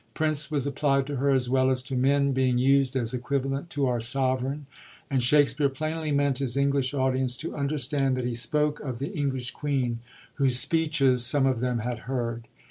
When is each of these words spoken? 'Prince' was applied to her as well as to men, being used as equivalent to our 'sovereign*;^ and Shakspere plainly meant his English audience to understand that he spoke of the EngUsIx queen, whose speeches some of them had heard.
'Prince' 0.15 0.49
was 0.49 0.65
applied 0.65 1.05
to 1.05 1.17
her 1.17 1.29
as 1.29 1.47
well 1.47 1.69
as 1.69 1.79
to 1.83 1.95
men, 1.95 2.31
being 2.31 2.57
used 2.57 2.95
as 2.95 3.13
equivalent 3.13 3.69
to 3.69 3.85
our 3.85 3.99
'sovereign*;^ 4.01 4.63
and 5.11 5.21
Shakspere 5.21 5.69
plainly 5.69 6.11
meant 6.11 6.39
his 6.39 6.57
English 6.57 6.95
audience 6.95 7.37
to 7.37 7.55
understand 7.55 8.17
that 8.17 8.25
he 8.25 8.33
spoke 8.33 8.79
of 8.79 8.97
the 8.97 9.11
EngUsIx 9.11 9.53
queen, 9.53 9.99
whose 10.41 10.57
speeches 10.57 11.23
some 11.23 11.45
of 11.45 11.59
them 11.59 11.77
had 11.85 12.09
heard. 12.09 12.47